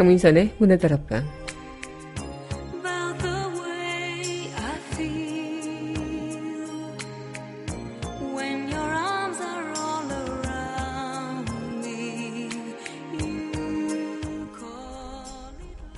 [0.00, 1.22] 강민선의 문화다락방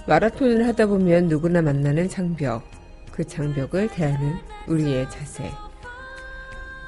[0.08, 2.64] 마라톤을 하다 보면 누구나 만나는 장벽.
[3.12, 4.34] 그 장벽을 대하는
[4.66, 5.48] 우리의 자세.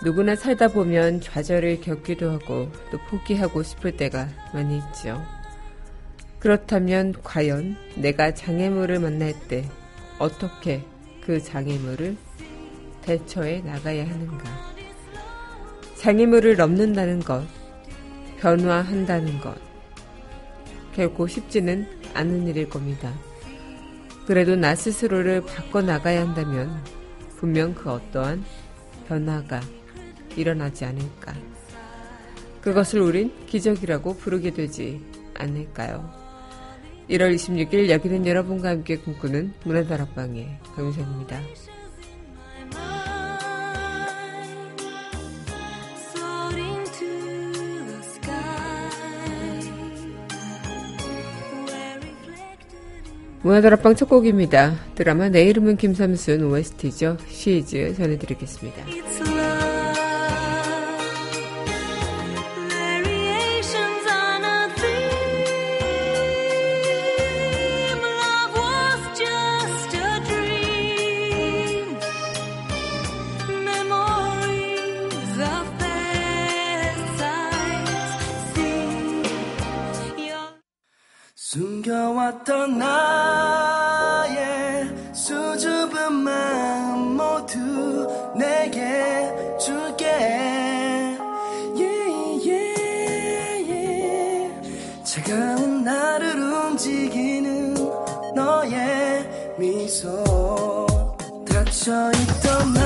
[0.03, 5.23] 누구나 살다 보면 좌절을 겪기도 하고 또 포기하고 싶을 때가 많이 있죠.
[6.45, 9.67] 그렇다면 과연 내가 장애물을 만날 때
[10.19, 10.85] 어떻게
[11.25, 12.19] 그 장애물을
[13.01, 14.45] 대처해 나가야 하는가?
[15.97, 17.47] 장애물을 넘는다는 것,
[18.41, 19.57] 변화한다는 것,
[20.95, 23.11] 결코 쉽지는 않은 일일 겁니다.
[24.27, 26.79] 그래도 나 스스로를 바꿔나가야 한다면
[27.39, 28.45] 분명 그 어떠한
[29.09, 29.63] 변화가
[30.37, 31.33] 일어나지 않을까.
[32.61, 35.01] 그것을 우린 기적이라고 부르게 되지
[35.33, 36.24] 않을까요?
[37.09, 41.41] 1월 26일 여기는 여러분과 함께 꿈꾸는 문화다락방의 강유선입니다.
[53.43, 54.75] 문화다락방 첫 곡입니다.
[54.95, 57.19] 드라마 내 이름은 김삼순 OST죠.
[57.29, 59.34] 시즈 전해드리겠습니다.
[81.85, 84.35] 숨겨왔던 나의
[85.13, 89.31] 수줍은 마음 모두 내게
[89.61, 90.07] 줄게
[91.77, 94.51] yeah, yeah, yeah.
[95.05, 97.75] 차가운 나를 움직이는
[98.35, 100.87] 너의 미소
[101.47, 102.84] 닫혀있던 나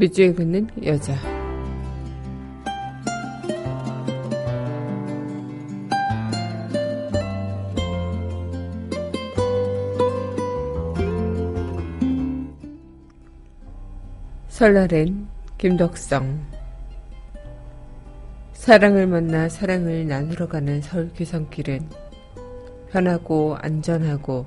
[0.00, 1.12] 밑줄에 긋는 여자.
[14.46, 15.26] 설날엔
[15.58, 16.46] 김덕성
[18.52, 21.88] 사랑을 만나 사랑을 나누러 가는 서울 귀성길은
[22.92, 24.46] 편하고 안전하고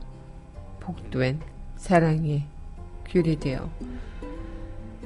[0.80, 1.42] 복도엔
[1.76, 2.46] 사랑의
[3.10, 3.70] 귤이 되어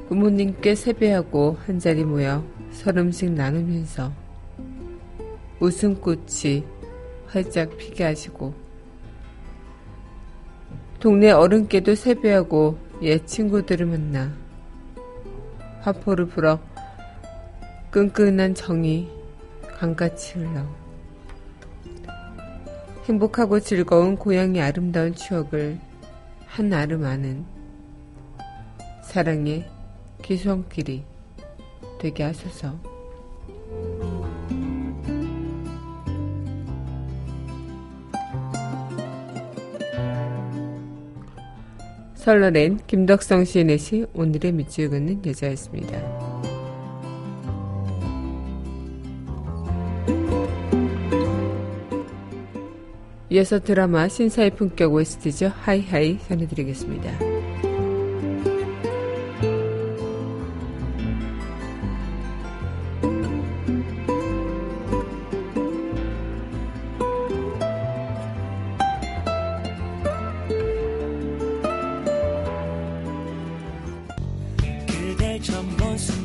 [0.07, 4.11] 부모님께 세배하고 한자리 모여 설음식 나누면서
[5.59, 6.63] 웃음꽃이
[7.27, 8.53] 활짝 피게 하시고
[10.99, 14.31] 동네 어른께도 세배하고 옛 친구들을 만나
[15.81, 16.59] 화포를 불어
[17.89, 19.09] 끈끈한 정이
[19.77, 20.65] 강같이 흘러
[23.05, 25.79] 행복하고 즐거운 고향의 아름다운 추억을
[26.45, 27.45] 한 아름 아는
[29.03, 29.74] 사랑의
[30.25, 31.03] 기성길이
[31.99, 32.73] 되게 하셔서
[42.15, 46.01] 설날엔 김덕성 시인의 시 오늘의 밑줄 긋는 여자였습니다.
[53.29, 55.51] 이어서 드라마 신사의 품격 OST죠.
[55.53, 57.34] 하이하이 전해드리겠습니다.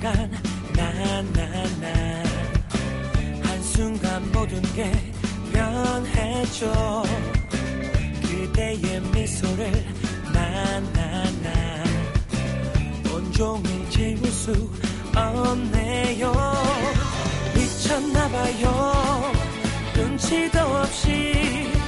[0.01, 0.31] 순간
[0.75, 2.25] 난난난
[3.45, 4.91] 한순간 모든 게
[5.53, 7.05] 변해져
[8.23, 9.71] 그대의 미소를
[10.33, 11.85] 난난난
[13.13, 14.71] 온종일 지울 수
[15.15, 16.33] 없네요.
[17.55, 19.33] 미쳤나봐요.
[19.95, 21.80] 눈치도 없이.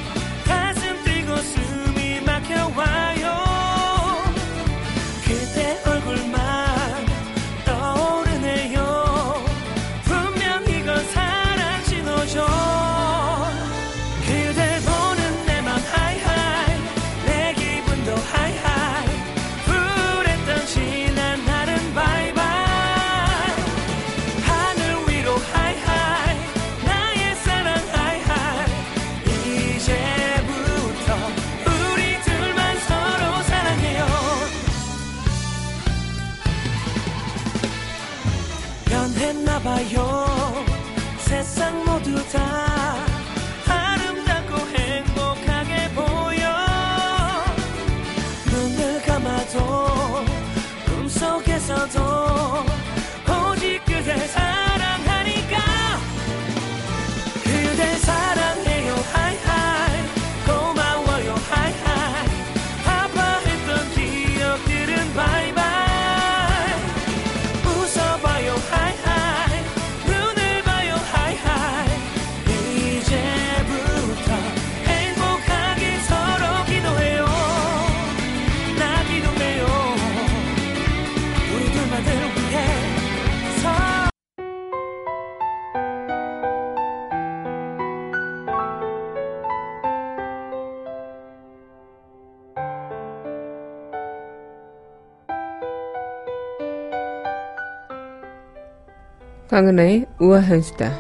[99.53, 100.91] 강은하의 우아한 수다.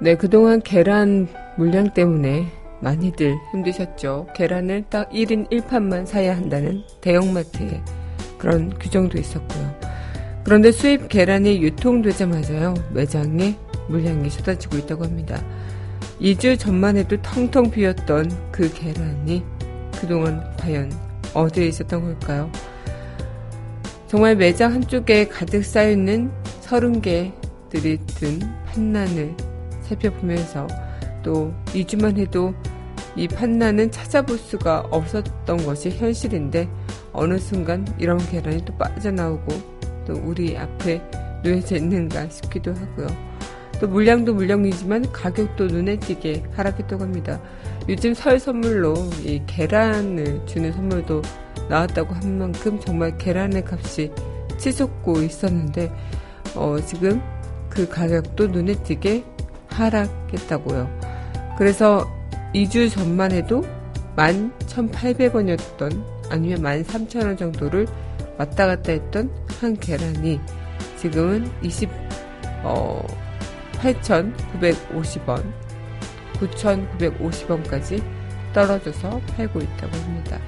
[0.00, 2.48] 네, 그동안 계란 물량 때문에
[2.80, 4.26] 많이들 힘드셨죠.
[4.34, 7.80] 계란을 딱 1인 1판만 사야 한다는 대형마트에
[8.36, 9.72] 그런 규정도 있었고요.
[10.42, 13.56] 그런데 수입 계란이 유통되자마자요, 매장에
[13.88, 15.40] 물량이 쏟아지고 있다고 합니다.
[16.20, 19.59] 2주 전만 해도 텅텅 비었던 그 계란이
[20.00, 20.90] 그동안 과연
[21.34, 22.50] 어디에 있었던 걸까요?
[24.08, 26.30] 정말 매장 한쪽에 가득 쌓여있는
[26.60, 29.36] 서른 개들이 든 판단을
[29.82, 30.66] 살펴보면서
[31.22, 32.54] 또 2주만 해도
[33.16, 36.68] 이 판단은 찾아볼 수가 없었던 것이 현실인데
[37.12, 39.46] 어느 순간 이런 계란이 또 빠져나오고
[40.06, 41.02] 또 우리 앞에
[41.42, 43.08] 놓여져 있는가 싶기도 하고요.
[43.80, 47.40] 또 물량도 물량이지만 가격도 눈에 띄게 하락했다고 합니다.
[47.90, 48.94] 요즘 설 선물로
[49.24, 51.22] 이 계란을 주는 선물도
[51.68, 54.12] 나왔다고 한 만큼 정말 계란의 값이
[54.58, 55.90] 치솟고 있었는데
[56.54, 57.20] 어, 지금
[57.68, 59.24] 그 가격도 눈에 띄게
[59.70, 61.00] 하락했다고요.
[61.58, 62.08] 그래서
[62.54, 63.64] 2주 전만 해도
[64.14, 67.88] 11,800원이었던 아니면 13,000원 정도를
[68.38, 70.38] 왔다 갔다 했던 한 계란이
[70.96, 71.90] 지금은 20,
[72.62, 73.04] 어,
[73.72, 75.69] 8,950원,
[76.40, 78.02] 9,950원까지
[78.52, 80.38] 떨어져서 팔고 있다고 합니다.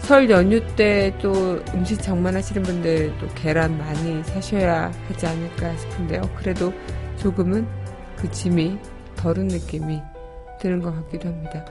[0.00, 6.22] 설 연휴 때 또 음식 장만하시는 분들 또 계란 많이 사셔야 하지 않을까 싶은데요.
[6.36, 6.72] 그래도
[7.16, 7.66] 조금은
[8.16, 8.78] 그 짐이
[9.16, 10.02] 덜은 느낌이
[10.58, 11.64] 드는 것 같기도 합니다.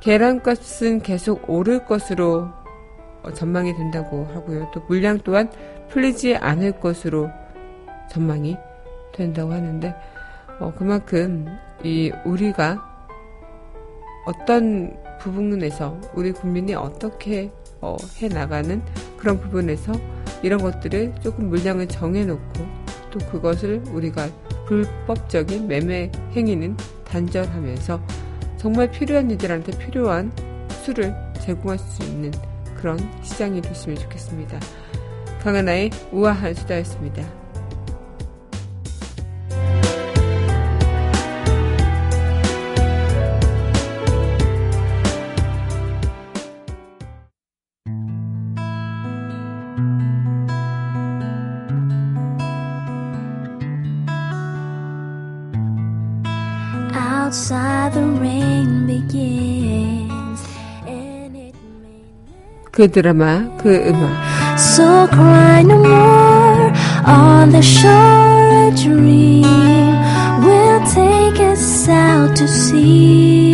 [0.00, 2.50] 계란값은 계속 오를 것으로
[3.22, 4.70] 어, 전망이 된다고 하고요.
[4.74, 5.50] 또 물량 또한
[5.88, 7.30] 풀리지 않을 것으로
[8.10, 8.56] 전망이
[9.14, 9.94] 된다고 하는데
[10.58, 11.46] 어, 그만큼
[11.84, 12.92] 이 우리가
[14.24, 18.82] 어떤 부분에서 우리 국민이 어떻게 어, 해 나가는
[19.16, 19.92] 그런 부분에서
[20.42, 24.28] 이런 것들을 조금 물량을 정해놓고 또 그것을 우리가
[24.66, 28.00] 불법적인 매매 행위는 단절하면서
[28.56, 30.32] 정말 필요한 이들한테 필요한
[30.82, 32.30] 수를 제공할 수 있는
[32.76, 34.58] 그런 시장이 됐으면 좋겠습니다.
[35.42, 37.41] 강하나의 우아한 수다였습니다.
[62.81, 64.11] 그 드라마, 그 음악.
[64.57, 66.71] So cry no more
[67.05, 69.43] on the shore a dream
[70.43, 73.53] will take us out to sea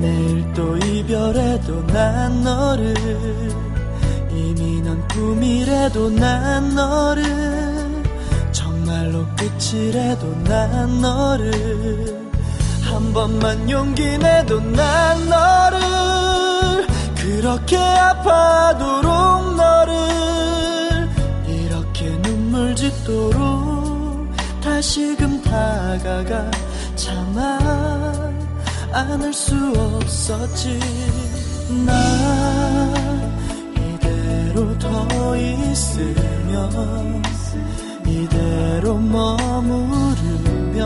[0.00, 2.94] 내일 또 이별해도 난 너를.
[4.30, 8.02] 이미 넌 꿈이래도 난 너를.
[8.52, 12.30] 정말로 끝이래도 난 너를.
[12.82, 16.86] 한 번만 용기 내도 난 너를.
[17.16, 21.08] 그렇게 아파도록 너를.
[21.46, 23.71] 이렇게 눈물 짓도록
[24.82, 26.50] 다시금 다가가
[26.96, 28.32] 참아
[28.92, 30.80] 안을 수 없었지.
[31.86, 31.92] 나
[33.76, 37.22] 이대로 더 있으면
[38.04, 40.82] 이대로 머무르면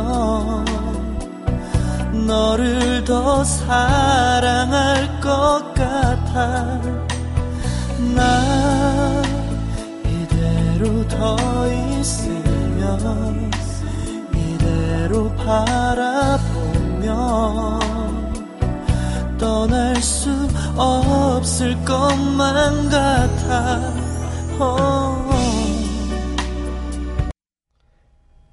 [2.26, 6.79] 너를 더 사랑할 것 같아.
[8.15, 9.23] 나
[10.05, 11.67] 이대로 더
[11.99, 13.46] 있으면
[15.07, 17.07] 이대로 바라보면
[19.39, 20.29] 떠날 수
[20.77, 23.95] 없을 것만 같아
[24.59, 25.31] 어.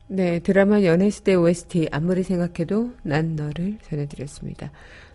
[0.07, 4.69] 네, 드라마 연애시대 OST 아무리 생각해도 난 너를 전해드렸습니다.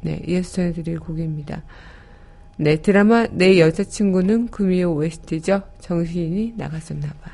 [0.00, 1.62] 네, 이어서 전해드릴 곡입니다.
[2.56, 5.62] 네, 드라마 내 여자친구는 구미호 OST죠.
[5.78, 7.30] 정신이 나갔었나봐.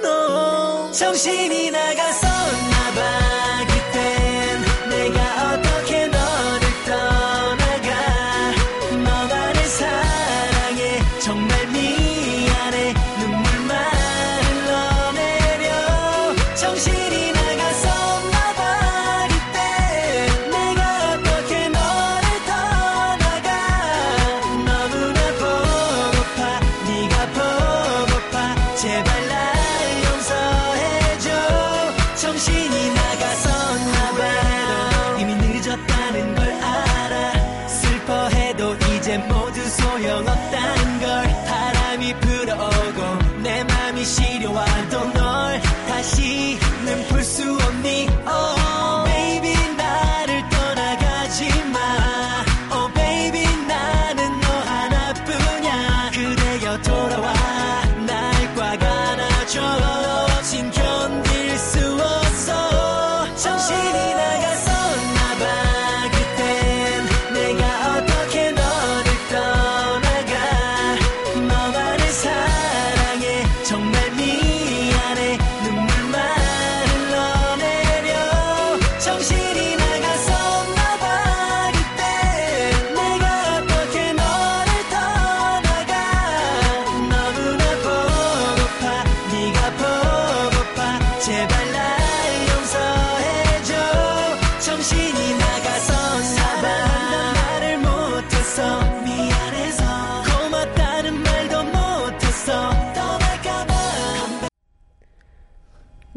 [0.00, 2.07] 너 정신이 나갔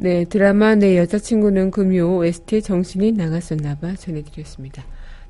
[0.03, 4.83] 네, 드라마 내 여자친구는 금요 OST 정신이 나갔었나봐 전해드렸습니다.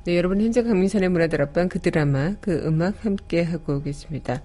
[0.04, 4.40] 네, 여러분 현재 강민선의 문화들 앞방 그 드라마 그 음악 함께 하고 계십니다.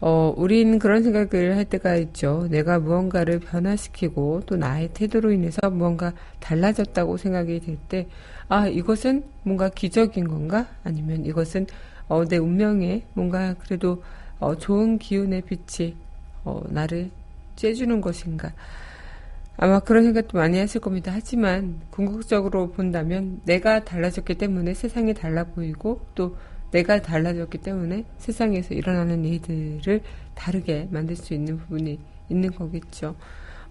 [0.00, 2.48] 어, 우린 그런 생각을 할 때가 있죠.
[2.50, 8.08] 내가 무언가를 변화시키고 또 나의 태도로 인해서 무언가 달라졌다고 생각이 될 때,
[8.48, 10.66] 아, 이것은 뭔가 기적인 건가?
[10.82, 11.68] 아니면 이것은
[12.08, 14.02] 어, 내 운명에 뭔가 그래도
[14.40, 15.94] 어, 좋은 기운의 빛이
[16.44, 17.10] 어, 나를
[17.54, 18.52] 쬐주는 것인가?
[19.60, 21.10] 아마 그런 생각도 많이 하실 겁니다.
[21.12, 26.36] 하지만 궁극적으로 본다면 내가 달라졌기 때문에 세상이 달라 보이고 또
[26.70, 30.00] 내가 달라졌기 때문에 세상에서 일어나는 일들을
[30.36, 31.98] 다르게 만들 수 있는 부분이
[32.28, 33.16] 있는 거겠죠.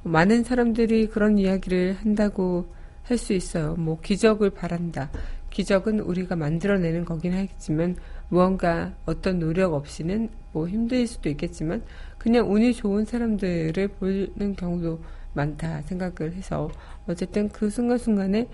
[0.03, 2.67] 많은 사람들이 그런 이야기를 한다고
[3.03, 3.75] 할 수 있어요.
[3.75, 5.09] 뭐 기적을 바란다.
[5.49, 7.95] 기적은 우리가 만들어내는 거긴 하겠지만
[8.27, 11.83] 무언가 어떤 노력 없이는 뭐 힘들 수도 있겠지만
[12.17, 14.99] 그냥 운이 좋은 사람들을 보는 경우도
[15.33, 16.69] 많다 생각을 해서
[17.07, 18.47] 어쨌든 그 순간순간에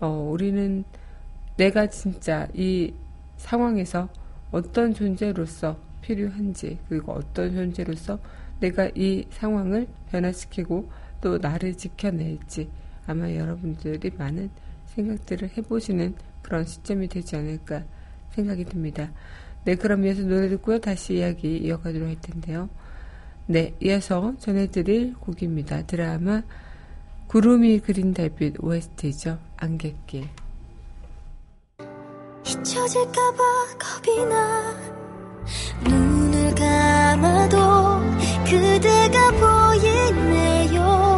[0.00, 0.84] 어, 우리는
[1.56, 2.92] 내가 진짜 이
[3.36, 4.08] 상황에서
[4.50, 8.18] 어떤 존재로서 필요한지 그리고 어떤 존재로서
[8.60, 12.68] 내가 이 상황을 변화시키고 또 나를 지켜낼지
[13.06, 14.50] 아마 여러분들이 많은
[14.86, 17.84] 생각들을 해보시는 그런 시점이 되지 않을까
[18.30, 19.10] 생각이 듭니다.
[19.64, 20.78] 네, 그럼 이어서 노래 듣고요.
[20.78, 22.68] 다시 이야기 이어가도록 할 텐데요.
[23.50, 25.84] 네, 이어서 전해드릴 곡입니다.
[25.84, 26.44] 드라마
[27.26, 29.40] 구름이 그린 달빛 OST죠.
[29.56, 30.28] 안갯길.
[32.46, 33.42] 잊혀질까봐
[33.76, 34.76] 겁이 나
[35.82, 37.58] 눈을 감아도
[38.44, 41.09] 그대가 보이네요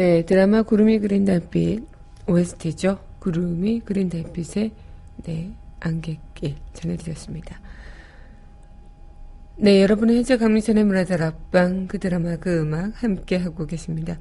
[0.00, 1.84] 네, 드라마 구름이 그린 달빛
[2.26, 3.00] OST죠.
[3.18, 4.70] 구름이 그린 달빛의
[5.24, 7.60] 네, 안갯길 전해드렸습니다.
[9.56, 14.16] 네, 여러분은 현재 강민선의 문화들 앞방 그 드라마 그 음악 함께 하고 계십니다.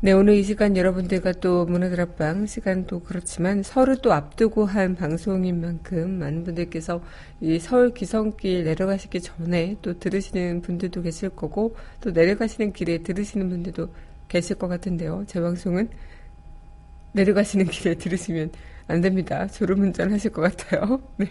[0.00, 5.60] 네, 오늘 이 시간 여러분들과 또 문화들 앞방 시간도 그렇지만 설을 또 앞두고 한 방송인
[5.60, 7.02] 만큼 많은 분들께서
[7.40, 13.88] 이 서울 기성길 내려가시기 전에 또 들으시는 분들도 계실 거고 또 내려가시는 길에 들으시는 분들도
[14.28, 15.24] 계실 것 같은데요.
[15.26, 15.90] 제 방송은
[17.12, 18.50] 내려가시는 길에 들으시면
[18.86, 19.46] 안 됩니다.
[19.48, 21.02] 졸음운전 하실 것 같아요.
[21.16, 21.26] 네.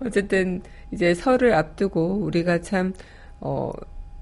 [0.00, 2.94] 어쨌든, 이제 설을 앞두고 우리가 참,
[3.40, 3.70] 어,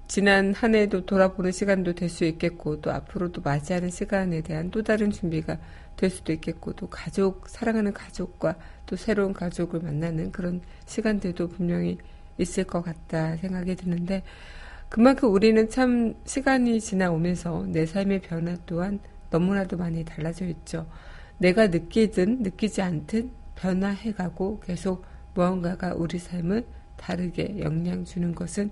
[0.08, 5.10] 지난 한 해도 돌아보는 시간도 될 수 있겠고, 또 앞으로도 맞이하는 시간에 대한 또 다른
[5.10, 5.58] 준비가
[5.96, 8.56] 될 수도 있겠고, 또 가족, 사랑하는 가족과
[8.86, 11.98] 또 새로운 가족을 만나는 그런 시간들도 분명히
[12.38, 14.22] 있을 것 같다 생각이 드는데,
[14.94, 20.86] 그만큼 우리는 참 시간이 지나오면서 내 삶의 변화 또한 너무나도 많이 달라져 있죠.
[21.38, 25.04] 내가 느끼든 느끼지 않든 변화해가고 계속
[25.34, 26.64] 무언가가 우리 삶을
[26.96, 28.70] 다르게 영향 주는 것은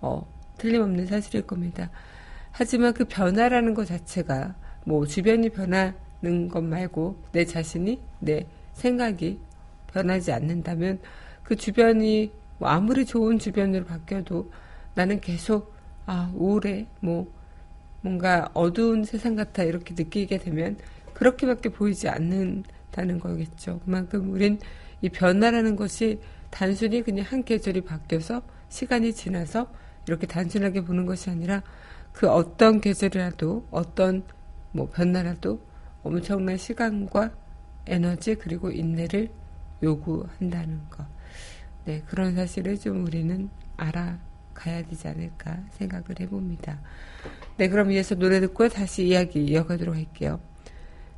[0.00, 0.24] 어,
[0.58, 1.90] 틀림없는 사실일 겁니다.
[2.52, 9.40] 하지만 그 변화라는 것 자체가 뭐 주변이 변하는 것 말고 내 자신이 내 생각이
[9.88, 11.00] 변하지 않는다면
[11.42, 14.48] 그 주변이 뭐 아무리 좋은 주변으로 바뀌어도
[14.96, 15.74] 나는 계속
[16.06, 17.30] 아 우울해 뭐
[18.00, 20.78] 뭔가 어두운 세상 같아 이렇게 느끼게 되면
[21.12, 23.80] 그렇게밖에 보이지 않는다는 거겠죠.
[23.84, 24.58] 그만큼 우린
[25.02, 26.18] 이 변화라는 것이
[26.50, 29.68] 단순히 그냥 한 계절이 바뀌어서 시간이 지나서
[30.08, 31.62] 이렇게 단순하게 보는 것이 아니라
[32.12, 34.22] 그 어떤 계절이라도 어떤
[34.72, 35.60] 뭐 변나라도
[36.02, 37.32] 엄청난 시간과
[37.86, 39.28] 에너지 그리고 인내를
[39.82, 41.04] 요구한다는 거.
[41.84, 44.25] 네, 그런 사실을 좀 우리는 알아
[44.56, 46.80] 가야 되지 않을까 생각을 해봅니다.
[47.56, 50.40] 네, 그럼 이어서 노래 듣고 다시 이야기 이어가도록 할게요.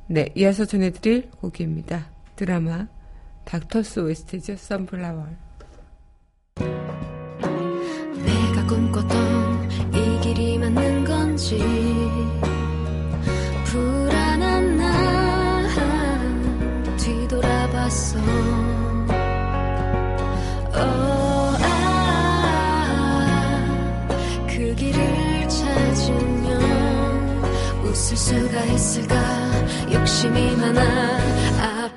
[0.07, 2.09] 네, 이어서 전해드릴 곡입니다.
[2.35, 2.87] 드라마
[3.45, 5.27] 닥터스 OST죠, 선플라워.
[6.55, 11.57] 내가 꿈꿨던 이 길이 맞는 건지
[13.65, 15.67] 불안한 나
[16.97, 18.68] 뒤돌아봤어 어,
[27.99, 29.15] 웃을 수가 있을까?
[29.91, 31.19] 욕심이 많아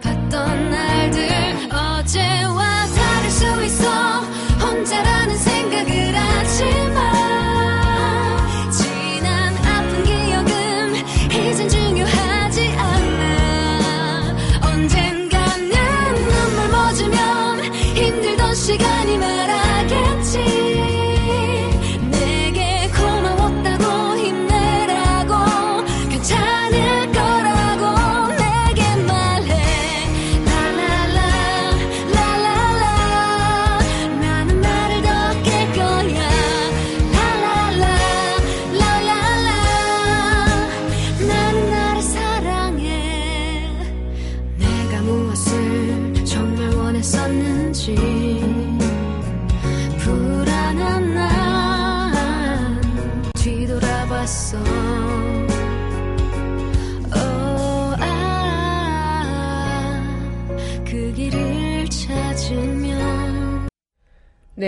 [0.00, 0.30] 아팠던
[0.68, 1.28] 날들
[1.72, 2.86] 어제와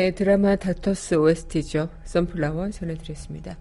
[0.05, 1.89] 네, 드라마 닥터스 OST죠.
[2.05, 3.57] 선플라워 전해드렸습니다.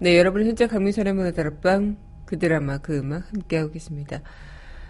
[0.00, 4.20] 네, 여러분 현재 강민선의 문화다락방 그 드라마 그 음악 함께하고 계십니다.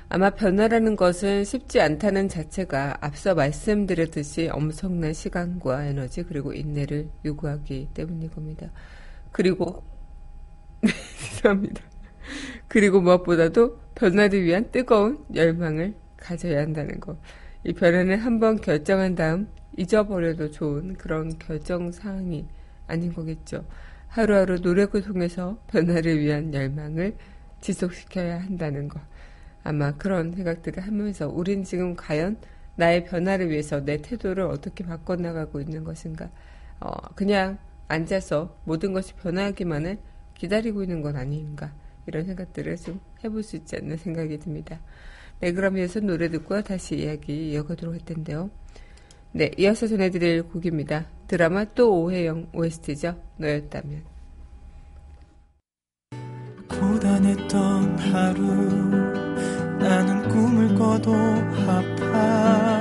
[0.08, 8.30] 아마 변화라는 것은 쉽지 않다는 자체가 앞서 말씀드렸듯이 엄청난 시간과 에너지 그리고 인내를 요구하기 때문인
[8.30, 8.72] 겁니다.
[9.30, 9.84] 그리고
[10.80, 10.88] 네,
[11.18, 11.82] 죄송합니다.
[12.66, 17.18] 그리고 무엇보다도 변화를 위한 뜨거운 열망을 가져야 한다는 것.
[17.62, 22.46] 이 변화는 한번 결정한 다음 잊어버려도 좋은 그런 결정 사항이
[22.86, 23.64] 아닌 거겠죠.
[24.08, 27.16] 하루하루 노력을 통해서 변화를 위한 열망을
[27.60, 29.00] 지속시켜야 한다는 것.
[29.64, 32.36] 아마 그런 생각들을 하면서 우린 지금 과연
[32.76, 36.30] 나의 변화를 위해서 내 태도를 어떻게 바꿔나가고 있는 것인가.
[36.80, 37.58] 어, 그냥
[37.88, 39.98] 앉아서 모든 것이 변화하기만을
[40.34, 41.72] 기다리고 있는 건 아닌가.
[42.06, 44.80] 이런 생각들을 좀 해볼 수 있지 않나 생각이 듭니다.
[45.40, 48.50] 네, 그럼 이어서 노래 듣고 다시 이야기 이어가도록 할 텐데요.
[49.36, 51.06] 네, 이어서 전해드릴 곡입니다.
[51.26, 53.20] 드라마 또 오해영 OST죠.
[53.36, 54.04] 너였다면.
[56.70, 58.44] 고단했던 하루
[59.80, 61.12] 나는 꿈을 꿔도
[61.66, 62.73] 아파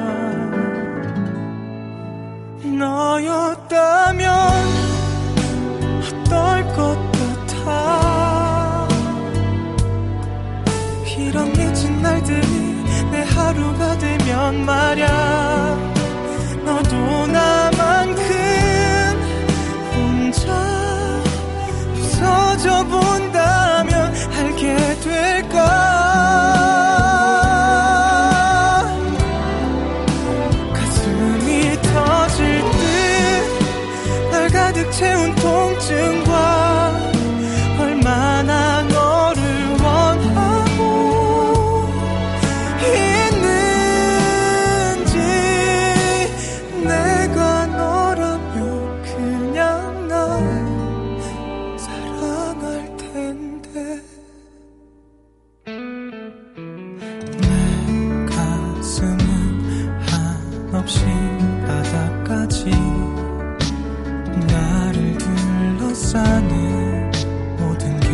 [66.14, 67.12] 둘러싸는
[67.58, 68.08] 모든 게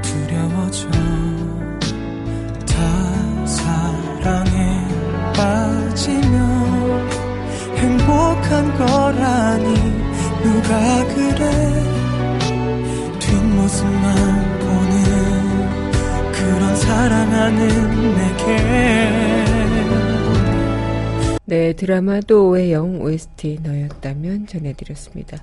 [0.00, 0.88] 두려워져
[2.66, 4.50] 다 사랑에
[5.36, 7.08] 빠지면
[7.76, 9.74] 행복한 거라니
[10.42, 11.44] 누가 그래
[13.20, 18.48] 뒷모습만 보는 그런 사랑하는 내게
[21.44, 25.38] 네, 드라마 또 오해영 OST 너였다면 전해드렸습니다.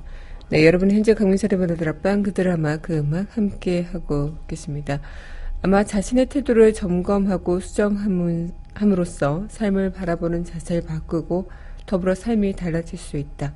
[0.49, 4.99] 네, 여러분 현재 강민설의 문화드랍방 그 드라마 그 음악 함께 하고 계십니다.
[5.63, 11.49] 아마 자신의 태도를 점검하고 수정함으로써 삶을 바라보는 자세를 바꾸고
[11.87, 13.53] 더불어 삶이 달라질 수 있다.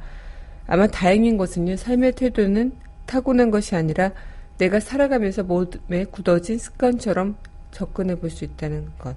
[0.65, 2.71] 아마 다행인 것은요, 삶의 태도는
[3.05, 4.11] 타고난 것이 아니라
[4.57, 7.35] 내가 살아가면서 몸에 굳어진 습관처럼
[7.69, 9.15] 접근해 볼 수 있다는 것.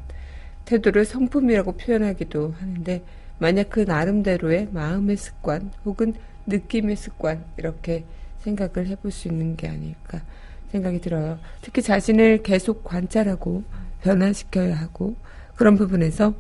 [0.67, 3.03] 태도를 성품이라고 표현하기도 하는데
[3.39, 6.15] 만약 그 나름대로의 마음의 습관 혹은
[6.47, 8.05] 느낌의 습관 이렇게
[8.41, 10.21] 생각을 해볼 수 있는 게 아닐까
[10.71, 11.39] 생각이 들어요.
[11.61, 13.63] 특히 자신을 계속 관찰하고
[14.03, 15.15] 변화시켜야 하고
[15.55, 16.35] 그런 부분에서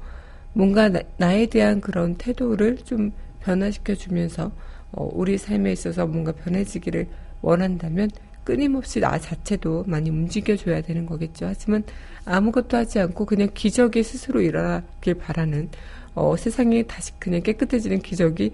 [0.55, 4.53] 뭔가 나, 에 대한 그런 태도를 좀 변화시켜 주면서
[4.91, 7.07] 어, 우리 삶에 있어서 뭔가 변해지기를
[7.41, 8.11] 원한다면
[8.45, 11.47] 끊임없이 나 자체도 많이 움직여줘야 되는 거겠죠.
[11.47, 11.85] 하지만
[12.25, 15.71] 아무것도 하지 않고 그냥 기적이 스스로 일어나길 바라는
[16.15, 18.53] 어, 세상이 다시 그냥 깨끗해지는 기적이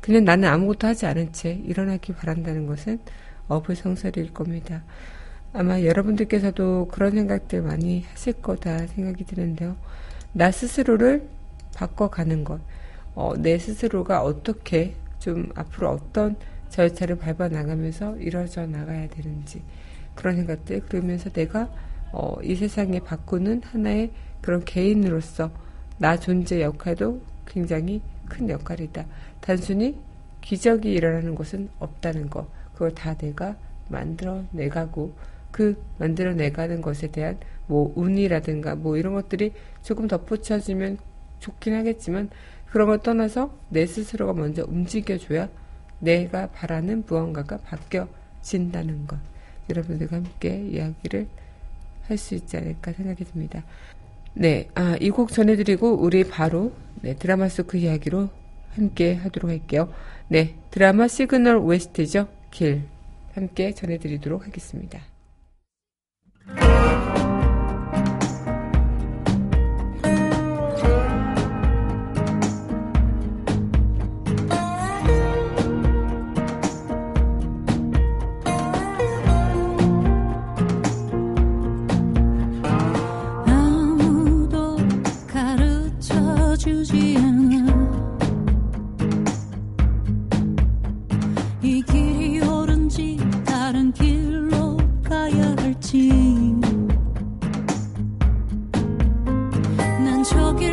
[0.00, 2.98] 그냥 나는 아무것도 하지 않은 채 일어나길 바란다는 것은
[3.48, 4.82] 어불성설일 겁니다.
[5.52, 9.76] 아마 여러분들께서도 그런 생각들 많이 하실 거다 생각이 드는데요.
[10.32, 11.28] 나 스스로를
[11.74, 12.60] 바꿔가는 것,
[13.14, 16.36] 어, 내 스스로가 어떻게 좀 앞으로 어떤
[16.68, 19.62] 절차를 밟아 나가면서 이루어져 나가야 되는지
[20.14, 21.68] 그런 생각들 그러면서 내가
[22.12, 25.50] 어, 이 세상에 바꾸는 하나의 그런 개인으로서
[25.98, 29.04] 나 존재 역할도 굉장히 큰 역할이다.
[29.40, 29.98] 단순히
[30.40, 32.46] 기적이 일어나는 것은 없다는 것.
[32.72, 33.56] 그걸 다 내가
[33.88, 35.14] 만들어 내가고
[35.50, 40.98] 그 만들어 내가는 것에 대한 뭐 운이라든가 뭐 이런 것들이 조금 덧붙여지면
[41.40, 42.30] 좋긴 하겠지만
[42.70, 45.48] 그런 걸 떠나서 내 스스로가 먼저 움직여줘야
[45.98, 49.18] 내가 바라는 무언가가 바뀌어진다는 것.
[49.68, 51.28] 여러분들과 함께 이야기를
[52.04, 53.62] 할 수 있지 않을까 생각이 듭니다.
[54.34, 56.72] 네, 아, 이 곡 전해드리고 우리 바로
[57.02, 58.28] 네, 드라마 속 그 이야기로
[58.74, 59.92] 함께 하도록 할게요.
[60.28, 62.28] 네, 드라마 시그널 OST죠.
[62.50, 62.84] 길
[63.34, 65.09] 함께 전해드리도록 하겠습니다.
[100.20, 100.69] 만족일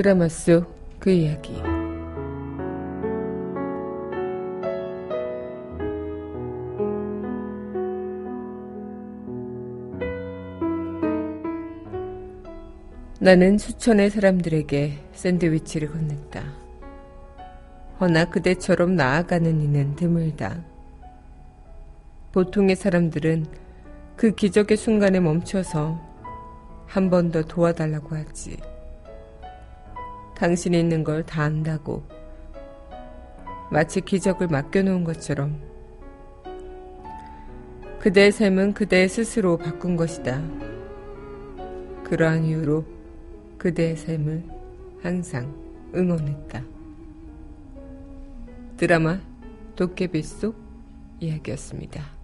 [0.00, 0.64] 드라마 속
[0.98, 1.52] 그 이야기.
[13.20, 16.44] 나는 수천의 사람들에게 샌드위치를 건넸다.
[18.00, 20.64] 허나 그대처럼 나아가는 이는 드물다.
[22.32, 23.44] 보통의 사람들은
[24.16, 26.00] 그 기적의 순간에 멈춰서
[26.86, 28.69] 한 번 더 도와달라고 하지.
[30.40, 32.02] 당신이 있는 걸 다 안다고.
[33.70, 35.60] 마치 기적을 맡겨놓은 것처럼.
[37.98, 40.42] 그대의 삶은 그대 스스로 바꾼 것이다.
[42.04, 42.86] 그러한 이유로
[43.58, 44.42] 그대의 삶을
[45.02, 45.54] 항상
[45.94, 46.62] 응원했다.
[48.78, 49.20] 드라마
[49.76, 50.56] 도깨비 속
[51.20, 52.19] 이야기였습니다.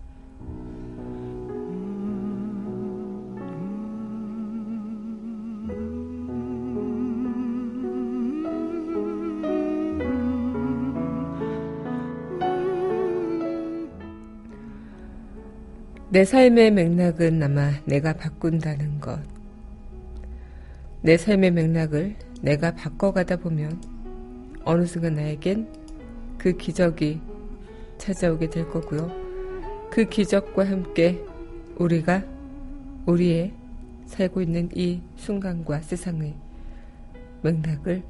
[16.16, 19.20] 내 삶의 맥락은 아마 내가 바꾼다는 것.
[21.02, 23.82] 내 삶의 맥락을 내가 바꿔가다 보면
[24.64, 25.68] 어느 순간 나에겐
[26.38, 27.20] 그 기적이
[27.98, 29.12] 찾아오게 될 거고요.
[29.90, 31.22] 그 기적과 함께
[31.76, 32.24] 우리가
[33.04, 33.52] 우리의
[34.06, 36.34] 살고 있는 이 순간과 세상의
[37.42, 38.02] 맥락을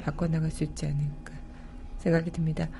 [0.00, 1.34] 바꿔나갈 수 있지 않을까
[1.98, 2.70] 생각이 듭니다.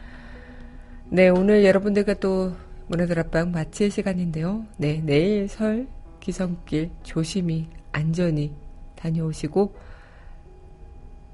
[1.11, 2.55] 네, 오늘 여러분들과 또
[2.90, 4.66] 문화들 앞방 마칠 시간인데요.
[4.76, 5.87] 네, 내일 설
[6.18, 8.53] 기성길 조심히 안전히
[8.96, 9.72] 다녀오시고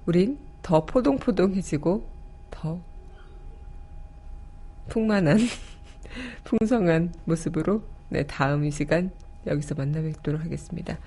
[0.05, 2.07] 우린 더 포동포동해지고
[2.51, 2.79] 더
[4.89, 5.39] 풍만한
[6.45, 9.11] 풍성한 모습으로 네, 다음 이 시간
[9.47, 10.99] 여기서 만나 뵙도록 하겠습니다.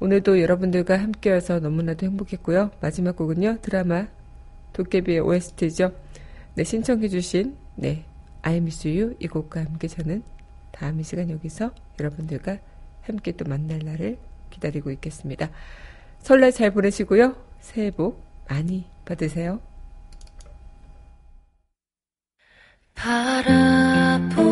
[0.00, 2.72] 오늘도 여러분들과 함께여서 너무나도 행복했고요.
[2.82, 3.62] 마지막 곡은요.
[3.62, 4.06] 드라마
[4.74, 5.92] 도깨비의 OST죠.
[6.56, 8.04] 네, 신청해주신 네,
[8.42, 10.22] I Miss You 이 곡과 함께 저는
[10.72, 12.58] 다음 이 시간 여기서 여러분들과
[13.02, 14.18] 함께 또 만날 날을
[14.50, 15.50] 기다리고 있겠습니다.
[16.20, 17.36] 설날 잘 보내시고요.
[17.60, 19.60] 새해 복 많이 받으세요.
[22.94, 24.42] 바라보면